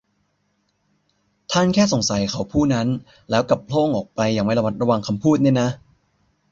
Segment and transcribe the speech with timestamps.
[1.51, 2.87] ท่านแค่สงสัยเขาผู้นั้น
[3.29, 5.69] แล้วกลับโพล่งออกไปอย่างไม่ระมัดระวังคำพูดเนี่ยนะ